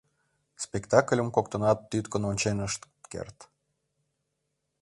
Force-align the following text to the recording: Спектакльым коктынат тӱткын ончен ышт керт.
Спектакльым 0.63 1.27
коктынат 1.35 1.79
тӱткын 1.89 2.23
ончен 2.29 2.57
ышт 2.67 2.81
керт. 3.11 3.37